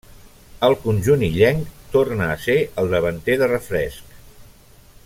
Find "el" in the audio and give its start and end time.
2.85-2.91